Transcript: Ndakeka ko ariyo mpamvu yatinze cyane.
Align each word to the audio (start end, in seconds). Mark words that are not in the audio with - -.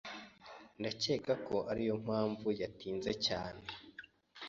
Ndakeka 0.79 1.33
ko 1.47 1.57
ariyo 1.71 1.95
mpamvu 2.03 2.47
yatinze 2.61 3.11
cyane. 3.25 3.63